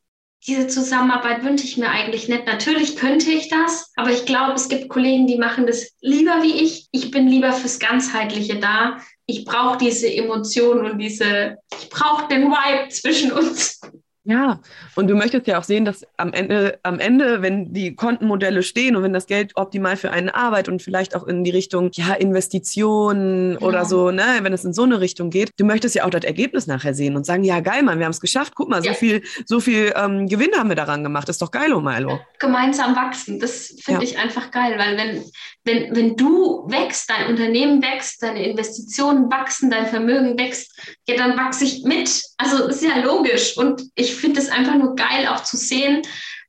[0.47, 2.45] diese Zusammenarbeit wünsche ich mir eigentlich nicht.
[2.45, 6.61] Natürlich könnte ich das, aber ich glaube, es gibt Kollegen, die machen das lieber wie
[6.63, 6.87] ich.
[6.91, 8.99] Ich bin lieber fürs Ganzheitliche da.
[9.25, 13.81] Ich brauche diese Emotionen und diese, ich brauche den Vibe zwischen uns.
[14.27, 14.59] Ja,
[14.95, 18.95] und du möchtest ja auch sehen, dass am Ende, am Ende, wenn die Kontenmodelle stehen
[18.95, 22.15] und wenn das Geld optimal für eine Arbeit und vielleicht auch in die Richtung, ja,
[22.15, 23.59] Investitionen ja.
[23.59, 26.23] oder so, ne, wenn es in so eine Richtung geht, du möchtest ja auch das
[26.23, 28.93] Ergebnis nachher sehen und sagen, ja, geil, Mann, wir haben es geschafft, guck mal, ja.
[28.93, 32.19] so viel, so viel ähm, Gewinn haben wir daran gemacht, ist doch geil, oh Milo.
[32.39, 34.09] Gemeinsam wachsen, das finde ja.
[34.09, 35.23] ich einfach geil, weil wenn,
[35.65, 40.71] wenn, wenn du wächst, dein Unternehmen wächst, deine Investitionen wachsen, dein Vermögen wächst,
[41.07, 42.23] ja, dann wachse ich mit.
[42.37, 46.01] Also, ist ja logisch und ich finde es einfach nur geil, auch zu sehen,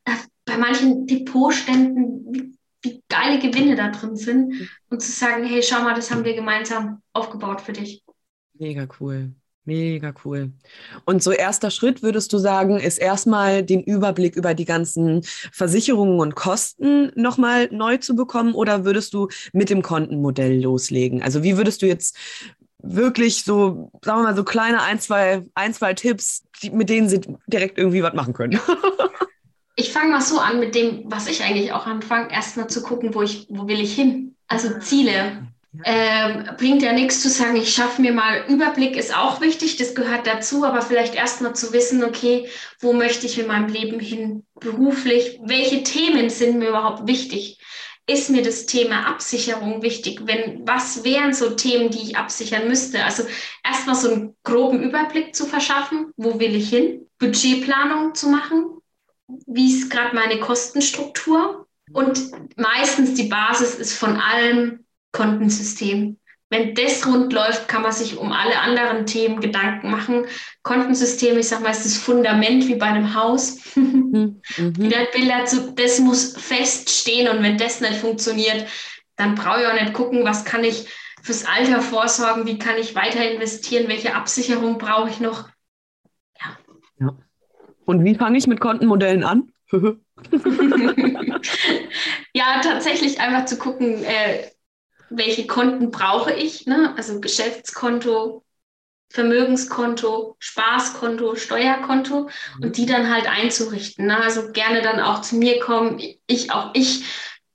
[0.04, 0.12] äh,
[0.44, 5.82] bei manchen Depotständen, wie, wie geile Gewinne da drin sind und zu sagen, hey, schau
[5.82, 8.02] mal, das haben wir gemeinsam aufgebaut für dich.
[8.54, 9.32] Mega cool.
[9.66, 10.52] Mega cool.
[11.06, 16.20] Und so erster Schritt würdest du sagen, ist erstmal den Überblick über die ganzen Versicherungen
[16.20, 21.20] und Kosten nochmal neu zu bekommen oder würdest du mit dem Kontenmodell loslegen?
[21.20, 22.16] Also wie würdest du jetzt
[22.94, 27.08] wirklich so, sagen wir mal, so kleine ein, zwei, ein, zwei Tipps, die, mit denen
[27.08, 28.58] sie direkt irgendwie was machen können.
[29.76, 33.14] ich fange mal so an mit dem, was ich eigentlich auch anfange, erstmal zu gucken,
[33.14, 34.34] wo ich, wo will ich hin?
[34.48, 35.46] Also Ziele.
[35.84, 39.94] Ähm, bringt ja nichts zu sagen, ich schaffe mir mal Überblick, ist auch wichtig, das
[39.94, 42.48] gehört dazu, aber vielleicht erstmal zu wissen, okay,
[42.80, 47.55] wo möchte ich in meinem Leben hin beruflich, welche Themen sind mir überhaupt wichtig?
[48.08, 50.20] Ist mir das Thema Absicherung wichtig?
[50.24, 53.04] Wenn, was wären so Themen, die ich absichern müsste?
[53.04, 53.24] Also
[53.64, 57.08] erstmal so einen groben Überblick zu verschaffen, wo will ich hin?
[57.18, 58.80] Budgetplanung zu machen.
[59.46, 61.66] Wie ist gerade meine Kostenstruktur?
[61.92, 66.18] Und meistens die Basis ist von allem Kontensystem.
[66.48, 70.26] Wenn das rund läuft, kann man sich um alle anderen Themen Gedanken machen.
[70.62, 73.58] Kontensystem, ich sage mal, ist das Fundament wie bei einem Haus.
[73.74, 74.40] Mhm.
[74.56, 78.66] Bilder zu, das muss feststehen und wenn das nicht funktioniert,
[79.16, 80.86] dann brauche ich auch nicht gucken, was kann ich
[81.22, 85.48] fürs Alter vorsorgen, wie kann ich weiter investieren, welche Absicherung brauche ich noch.
[86.40, 86.56] Ja.
[87.00, 87.18] ja.
[87.86, 89.52] Und wie fange ich mit Kontenmodellen an?
[92.32, 94.50] ja, tatsächlich einfach zu gucken, äh,
[95.10, 96.94] welche Konten brauche ich, ne?
[96.96, 98.44] also Geschäftskonto,
[99.10, 102.62] Vermögenskonto, Spaßkonto, Steuerkonto mhm.
[102.62, 104.06] und die dann halt einzurichten.
[104.06, 104.20] Ne?
[104.20, 106.00] Also gerne dann auch zu mir kommen.
[106.26, 107.04] Ich, auch ich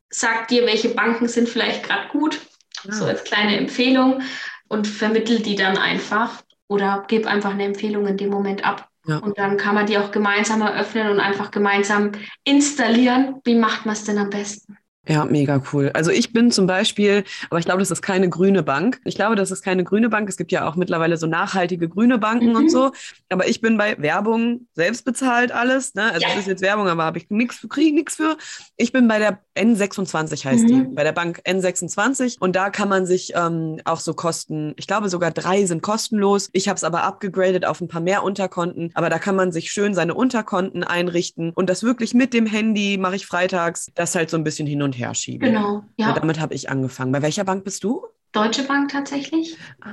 [0.09, 2.39] sag dir, welche Banken sind vielleicht gerade gut,
[2.83, 2.93] ja.
[2.93, 4.21] so als kleine Empfehlung
[4.67, 8.87] und vermittel die dann einfach oder gebe einfach eine Empfehlung in dem Moment ab.
[9.05, 9.17] Ja.
[9.17, 12.11] Und dann kann man die auch gemeinsam eröffnen und einfach gemeinsam
[12.43, 13.41] installieren.
[13.43, 14.77] Wie macht man es denn am besten?
[15.07, 15.89] Ja, mega cool.
[15.95, 19.01] Also ich bin zum Beispiel, aber ich glaube, das ist keine grüne Bank.
[19.03, 20.29] Ich glaube, das ist keine grüne Bank.
[20.29, 22.55] Es gibt ja auch mittlerweile so nachhaltige grüne Banken mhm.
[22.55, 22.91] und so.
[23.29, 25.95] Aber ich bin bei Werbung selbst bezahlt alles.
[25.95, 26.03] Ne?
[26.03, 26.27] Also ja.
[26.29, 28.37] das ist jetzt Werbung, aber habe ich nichts, kriege nichts für.
[28.77, 30.67] Ich bin bei der N26 heißt mhm.
[30.67, 34.87] die, bei der Bank N26 und da kann man sich ähm, auch so Kosten, ich
[34.87, 36.49] glaube sogar drei sind kostenlos.
[36.53, 39.71] Ich habe es aber abgegradet auf ein paar mehr Unterkonten, aber da kann man sich
[39.71, 44.29] schön seine Unterkonten einrichten und das wirklich mit dem Handy mache ich freitags, das halt
[44.29, 45.53] so ein bisschen hin und her schieben.
[45.53, 46.09] Genau, ja.
[46.09, 47.11] Und damit habe ich angefangen.
[47.11, 48.05] Bei welcher Bank bist du?
[48.31, 49.57] Deutsche Bank tatsächlich.
[49.81, 49.91] Ah.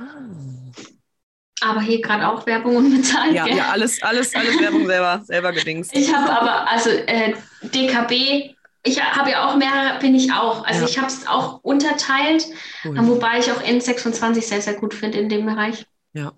[1.61, 3.33] Aber hier gerade auch Werbung unbezahlt.
[3.33, 5.93] Ja, ja, alles, alles, alles Werbung selber, selber gedingst.
[5.93, 10.65] Ich habe aber, also äh, DKB ich habe ja auch mehrere, bin ich auch.
[10.65, 10.87] Also ja.
[10.87, 12.45] ich habe es auch unterteilt,
[12.85, 12.97] cool.
[13.07, 15.85] wobei ich auch N26 sehr, sehr gut finde in dem Bereich.
[16.13, 16.31] Ja.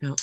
[0.00, 0.14] ja.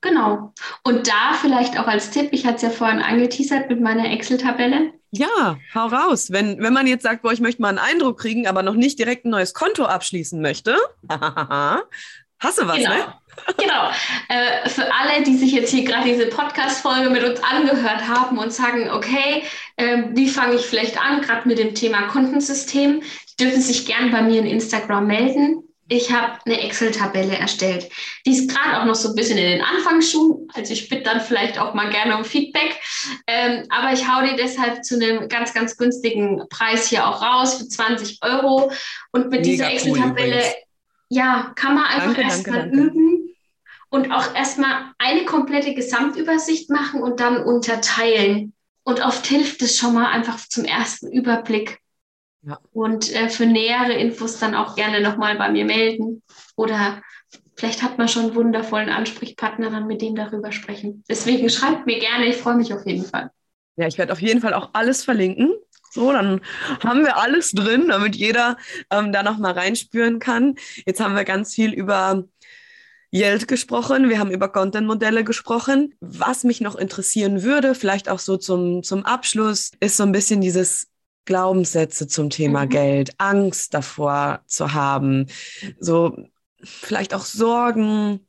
[0.00, 0.52] Genau.
[0.82, 4.92] Und da vielleicht auch als Tipp, ich hatte es ja vorhin angeteasert mit meiner Excel-Tabelle.
[5.16, 6.32] Ja, hau raus.
[6.32, 8.98] Wenn, wenn man jetzt sagt, boah, ich möchte mal einen Eindruck kriegen, aber noch nicht
[8.98, 10.76] direkt ein neues Konto abschließen möchte,
[11.08, 12.90] hast du was, genau.
[12.90, 13.14] ne?
[13.58, 13.90] Genau.
[14.28, 18.52] Äh, für alle, die sich jetzt hier gerade diese Podcast-Folge mit uns angehört haben und
[18.52, 19.44] sagen, okay,
[19.76, 24.10] äh, wie fange ich vielleicht an, gerade mit dem Thema Kontensystem, die dürfen sich gern
[24.10, 25.62] bei mir in Instagram melden.
[25.88, 27.90] Ich habe eine Excel-Tabelle erstellt.
[28.24, 30.48] Die ist gerade auch noch so ein bisschen in den Anfangsschuhen.
[30.54, 32.80] Also ich bitte dann vielleicht auch mal gerne um Feedback.
[33.26, 37.58] Ähm, aber ich hau die deshalb zu einem ganz, ganz günstigen Preis hier auch raus
[37.58, 38.72] für 20 Euro.
[39.12, 40.64] Und mit Mega dieser Excel-Tabelle, cool
[41.08, 43.34] ja, kann man einfach erstmal üben
[43.88, 48.52] und auch erstmal eine komplette Gesamtübersicht machen und dann unterteilen.
[48.82, 51.78] Und oft hilft es schon mal einfach zum ersten Überblick.
[52.46, 52.58] Ja.
[52.72, 56.22] Und äh, für nähere Infos dann auch gerne nochmal bei mir melden.
[56.56, 57.02] Oder
[57.56, 61.04] vielleicht hat man schon einen wundervollen Ansprechpartner, dann mit dem darüber sprechen.
[61.08, 63.30] Deswegen schreibt mir gerne, ich freue mich auf jeden Fall.
[63.76, 65.52] Ja, ich werde auf jeden Fall auch alles verlinken.
[65.90, 66.40] So, dann
[66.82, 68.56] haben wir alles drin, damit jeder
[68.90, 70.56] ähm, da nochmal reinspüren kann.
[70.86, 72.24] Jetzt haben wir ganz viel über
[73.12, 75.94] Yeld gesprochen, wir haben über Content-Modelle gesprochen.
[76.00, 80.40] Was mich noch interessieren würde, vielleicht auch so zum, zum Abschluss, ist so ein bisschen
[80.40, 80.88] dieses
[81.24, 82.70] Glaubenssätze zum Thema mhm.
[82.70, 85.26] Geld, Angst davor zu haben,
[85.80, 86.16] so
[86.62, 88.20] vielleicht auch Sorgen,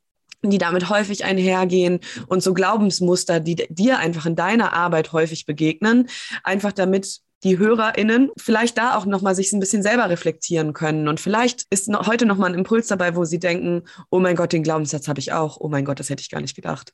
[0.42, 6.08] die damit häufig einhergehen und so Glaubensmuster, die dir einfach in deiner Arbeit häufig begegnen,
[6.44, 11.08] einfach damit die HörerInnen vielleicht da auch nochmal sich ein bisschen selber reflektieren können.
[11.08, 14.52] Und vielleicht ist noch, heute nochmal ein Impuls dabei, wo sie denken, oh mein Gott,
[14.52, 15.58] den Glaubenssatz habe ich auch.
[15.60, 16.94] Oh mein Gott, das hätte ich gar nicht gedacht.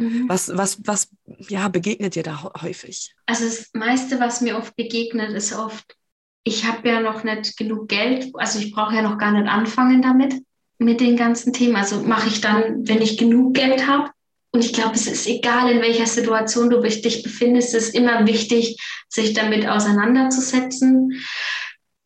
[0.00, 0.28] Mhm.
[0.28, 1.08] Was, was, was
[1.48, 3.14] ja, begegnet dir da häufig?
[3.26, 5.94] Also das meiste, was mir oft begegnet, ist oft,
[6.42, 10.00] ich habe ja noch nicht genug Geld, also ich brauche ja noch gar nicht anfangen
[10.00, 10.34] damit,
[10.78, 11.76] mit den ganzen Themen.
[11.76, 14.10] Also mache ich dann, wenn ich genug Geld habe.
[14.52, 18.26] Und ich glaube, es ist egal, in welcher Situation du dich befindest, es ist immer
[18.26, 21.22] wichtig, sich damit auseinanderzusetzen.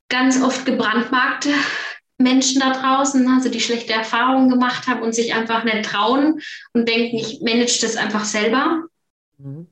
[0.09, 1.50] Ganz oft gebrandmarkte
[2.18, 6.40] Menschen da draußen, also die schlechte Erfahrungen gemacht haben und sich einfach nicht trauen
[6.72, 8.85] und denken, ich manage das einfach selber.
[9.38, 9.66] Mhm.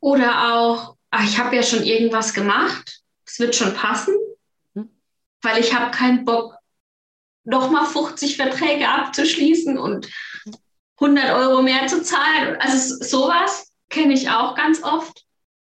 [0.00, 4.14] Oder auch, ach, ich habe ja schon irgendwas gemacht, es wird schon passen,
[4.74, 4.88] mhm.
[5.42, 6.56] weil ich habe keinen Bock,
[7.44, 10.08] nochmal 50 Verträge abzuschließen und
[11.00, 12.56] 100 Euro mehr zu zahlen.
[12.60, 15.24] Also sowas kenne ich auch ganz oft.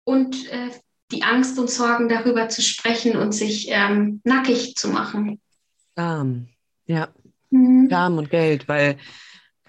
[0.03, 0.71] Und äh,
[1.11, 5.41] die Angst und Sorgen darüber zu sprechen und sich ähm, nackig zu machen.
[5.97, 6.47] Scham,
[6.85, 7.09] ja.
[7.49, 7.87] Mhm.
[7.89, 8.97] Scham und Geld, weil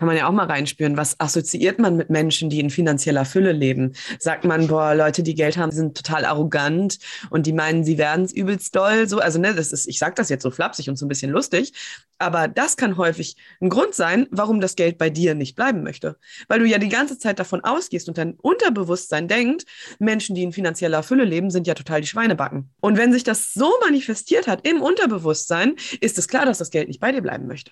[0.02, 3.52] kann man ja auch mal reinspüren, was assoziiert man mit Menschen, die in finanzieller Fülle
[3.52, 3.92] leben?
[4.18, 6.98] Sagt man, boah, Leute, die Geld haben, sind total arrogant
[7.30, 10.14] und die meinen, sie werden es übelst doll, so, also ne, das ist, ich sage
[10.16, 11.72] das jetzt so flapsig und so ein bisschen lustig,
[12.18, 16.16] aber das kann häufig ein Grund sein, warum das Geld bei dir nicht bleiben möchte,
[16.48, 19.66] weil du ja die ganze Zeit davon ausgehst und dein Unterbewusstsein denkt,
[20.00, 22.70] Menschen, die in finanzieller Fülle leben, sind ja total die Schweinebacken.
[22.80, 26.88] Und wenn sich das so manifestiert hat im Unterbewusstsein, ist es klar, dass das Geld
[26.88, 27.70] nicht bei dir bleiben möchte.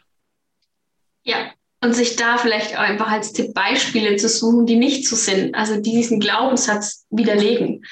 [1.25, 1.51] Ja,
[1.83, 5.55] und sich da vielleicht auch einfach als Tipp Beispiele zu suchen, die nicht so sind,
[5.55, 7.85] also die diesen Glaubenssatz widerlegen.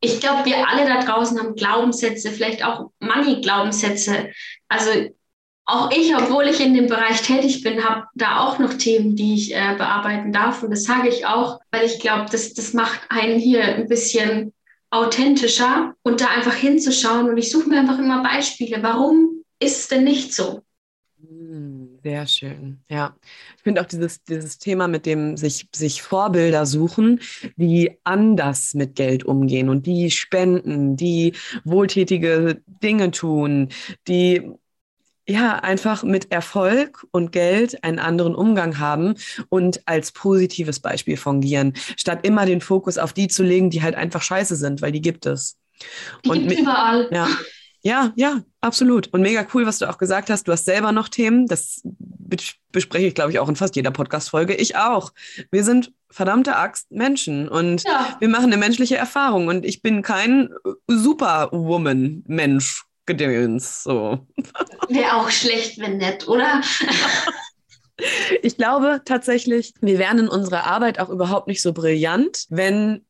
[0.00, 4.30] Ich glaube, wir alle da draußen haben Glaubenssätze, vielleicht auch Money-Glaubenssätze.
[4.68, 4.90] Also
[5.64, 9.34] auch ich, obwohl ich in dem Bereich tätig bin, habe da auch noch Themen, die
[9.34, 10.62] ich äh, bearbeiten darf.
[10.62, 14.52] Und das sage ich auch, weil ich glaube, das, das macht einen hier ein bisschen
[14.90, 17.28] authentischer und da einfach hinzuschauen.
[17.28, 18.82] Und ich suche mir einfach immer Beispiele.
[18.82, 20.62] Warum ist es denn nicht so?
[22.06, 23.16] Sehr schön, ja.
[23.56, 27.18] Ich finde auch dieses, dieses Thema mit dem sich, sich Vorbilder suchen,
[27.56, 31.32] die anders mit Geld umgehen und die spenden, die
[31.64, 33.70] wohltätige Dinge tun,
[34.06, 34.52] die
[35.26, 39.14] ja einfach mit Erfolg und Geld einen anderen Umgang haben
[39.48, 43.96] und als positives Beispiel fungieren, statt immer den Fokus auf die zu legen, die halt
[43.96, 45.58] einfach scheiße sind, weil die gibt es.
[46.24, 47.08] Die und gibt überall.
[47.10, 47.26] Ja,
[47.86, 49.06] ja, ja, absolut.
[49.12, 50.48] Und mega cool, was du auch gesagt hast.
[50.48, 51.46] Du hast selber noch Themen.
[51.46, 51.82] Das
[52.72, 54.54] bespreche ich, glaube ich, auch in fast jeder Podcast-Folge.
[54.54, 55.12] Ich auch.
[55.52, 58.16] Wir sind verdammte Axt Menschen und ja.
[58.18, 59.46] wir machen eine menschliche Erfahrung.
[59.46, 60.50] Und ich bin kein
[60.88, 62.82] Superwoman-Mensch.
[63.08, 64.26] Gedöns, so.
[64.88, 66.60] Wäre auch schlecht, wenn nett, oder?
[68.42, 73.06] Ich glaube tatsächlich, wir wären in unserer Arbeit auch überhaupt nicht so brillant, wenn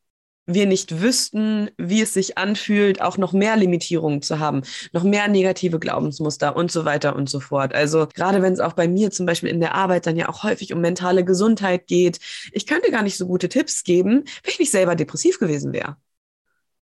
[0.47, 4.61] wir nicht wüssten, wie es sich anfühlt, auch noch mehr Limitierungen zu haben,
[4.93, 7.75] noch mehr negative Glaubensmuster und so weiter und so fort.
[7.75, 10.43] Also gerade wenn es auch bei mir zum Beispiel in der Arbeit dann ja auch
[10.43, 12.19] häufig um mentale Gesundheit geht,
[12.53, 15.97] ich könnte gar nicht so gute Tipps geben, wenn ich nicht selber depressiv gewesen wäre.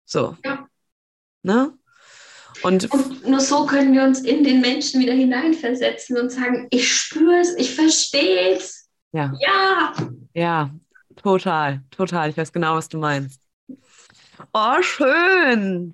[0.06, 0.36] So.
[0.44, 0.68] Ja.
[1.42, 1.74] Ne?
[2.64, 6.94] Und, und, nur so können wir uns in den Menschen wieder hineinversetzen und sagen, ich
[6.94, 8.90] spüre es, ich verstehe es.
[9.14, 9.34] Ja.
[9.40, 9.94] Ja.
[10.34, 10.70] Ja,
[11.16, 12.30] total, total.
[12.30, 13.43] Ich weiß genau, was du meinst.
[14.54, 15.94] Oh, schön.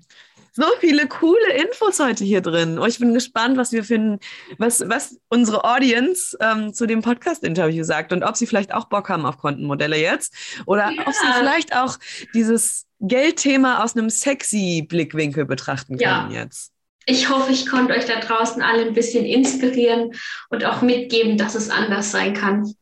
[0.52, 2.78] So viele coole Infos heute hier drin.
[2.78, 4.18] Oh, ich bin gespannt, was wir finden,
[4.58, 9.08] was, was unsere Audience ähm, zu dem Podcast-Interview sagt und ob sie vielleicht auch Bock
[9.08, 10.34] haben auf Kontenmodelle jetzt
[10.66, 11.06] oder ja.
[11.06, 11.98] ob sie vielleicht auch
[12.34, 16.42] dieses Geldthema aus einem sexy Blickwinkel betrachten können ja.
[16.42, 16.72] jetzt.
[17.06, 20.12] Ich hoffe, ich konnte euch da draußen alle ein bisschen inspirieren
[20.50, 22.74] und auch mitgeben, dass es anders sein kann.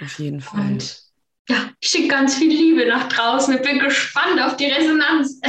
[0.00, 0.60] Auf jeden Fall.
[0.60, 1.05] Und
[1.48, 3.54] ja, ich schicke ganz viel Liebe nach draußen.
[3.54, 5.40] Ich bin gespannt auf die Resonanz.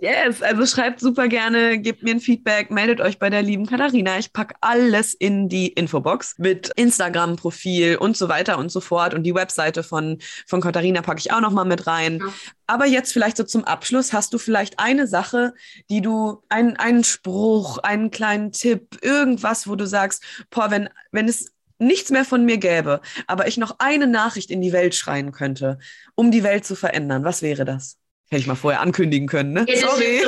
[0.00, 4.18] Yes, also schreibt super gerne, gebt mir ein Feedback, meldet euch bei der lieben Katharina.
[4.18, 9.14] Ich packe alles in die Infobox mit Instagram-Profil und so weiter und so fort.
[9.14, 12.18] Und die Webseite von, von Katharina packe ich auch nochmal mit rein.
[12.18, 12.32] Ja.
[12.66, 15.54] Aber jetzt vielleicht so zum Abschluss, hast du vielleicht eine Sache,
[15.88, 21.28] die du, ein, einen Spruch, einen kleinen Tipp, irgendwas, wo du sagst, boah, wenn, wenn
[21.28, 25.32] es nichts mehr von mir gäbe, aber ich noch eine Nachricht in die Welt schreien
[25.32, 25.78] könnte,
[26.14, 27.98] um die Welt zu verändern, was wäre das?
[28.28, 29.66] Hätte ich mal vorher ankündigen können, ne?
[29.68, 30.24] Ja, das Sorry.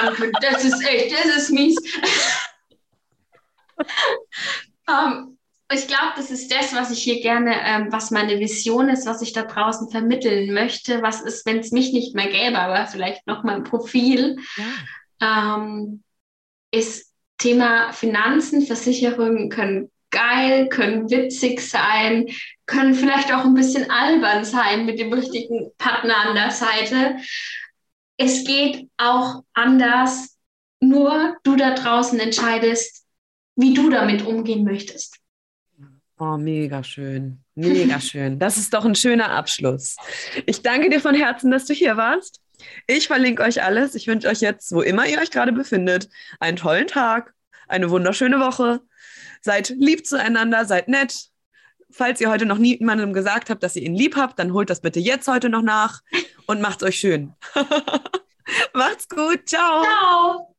[0.00, 0.40] Ankündigen.
[0.40, 1.76] Das ist echt, das ist mies.
[3.76, 3.84] um,
[4.88, 5.38] ähm,
[5.72, 9.22] ich glaube, das ist das, was ich hier gerne, ähm, was meine Vision ist, was
[9.22, 11.00] ich da draußen vermitteln möchte.
[11.02, 14.36] Was ist, wenn es mich nicht mehr gäbe, aber vielleicht noch mein Profil,
[15.20, 15.56] ja.
[15.56, 16.02] ähm,
[16.72, 22.28] ist Thema Finanzen, Versicherungen können geil, können witzig sein,
[22.66, 27.16] können vielleicht auch ein bisschen albern sein mit dem richtigen Partner an der Seite.
[28.16, 30.36] Es geht auch anders.
[30.82, 33.04] Nur du da draußen entscheidest,
[33.54, 35.18] wie du damit umgehen möchtest.
[36.18, 37.42] Oh, mega schön.
[37.54, 38.38] Mega schön.
[38.38, 39.96] Das ist doch ein schöner Abschluss.
[40.46, 42.40] Ich danke dir von Herzen, dass du hier warst.
[42.86, 43.94] Ich verlinke euch alles.
[43.94, 46.08] Ich wünsche euch jetzt, wo immer ihr euch gerade befindet,
[46.40, 47.34] einen tollen Tag,
[47.68, 48.80] eine wunderschöne Woche.
[49.40, 51.30] Seid lieb zueinander, seid nett,
[51.90, 54.80] falls ihr heute noch niemandem gesagt habt, dass ihr ihn lieb habt, dann holt das
[54.80, 56.02] bitte jetzt heute noch nach
[56.46, 57.34] und macht's euch schön.
[58.74, 59.48] Macht's gut.
[59.48, 59.82] Ciao.
[59.82, 60.56] Ciao.